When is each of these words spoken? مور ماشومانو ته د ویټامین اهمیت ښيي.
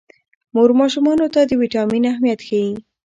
مور 0.53 0.69
ماشومانو 0.79 1.27
ته 1.33 1.41
د 1.45 1.51
ویټامین 1.61 2.03
اهمیت 2.11 2.39
ښيي. 2.47 2.71